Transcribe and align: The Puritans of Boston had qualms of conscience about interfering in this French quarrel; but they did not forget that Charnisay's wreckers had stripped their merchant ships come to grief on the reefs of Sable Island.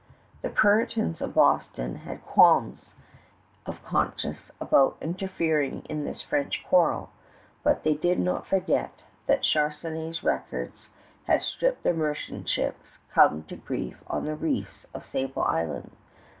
The 0.41 0.49
Puritans 0.49 1.21
of 1.21 1.35
Boston 1.35 1.97
had 1.97 2.25
qualms 2.25 2.95
of 3.67 3.83
conscience 3.85 4.49
about 4.59 4.97
interfering 4.99 5.83
in 5.87 6.05
this 6.05 6.23
French 6.23 6.63
quarrel; 6.67 7.11
but 7.61 7.83
they 7.83 7.93
did 7.93 8.17
not 8.19 8.47
forget 8.47 9.03
that 9.27 9.43
Charnisay's 9.43 10.23
wreckers 10.23 10.89
had 11.25 11.43
stripped 11.43 11.83
their 11.83 11.93
merchant 11.93 12.49
ships 12.49 12.97
come 13.11 13.43
to 13.43 13.55
grief 13.55 14.01
on 14.07 14.25
the 14.25 14.33
reefs 14.35 14.87
of 14.95 15.05
Sable 15.05 15.43
Island. 15.43 15.91